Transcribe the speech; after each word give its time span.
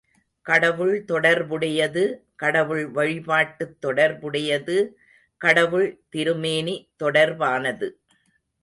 கடவுள் 0.41 1.05
தொடர்புடையது 1.05 2.03
கடவுள் 2.35 2.85
வழிபாட்டுத் 2.87 3.81
தொடர்புடையது 3.81 4.77
கடவுள் 5.37 5.99
திருமேனி 6.09 6.75
தொடர்பானது. 7.03 7.89